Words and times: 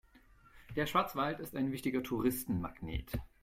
Der 0.75 0.87
Schwarzwald 0.87 1.39
ist 1.39 1.55
ein 1.55 1.71
wichtiger 1.71 2.01
Touristenmagnet. 2.01 3.19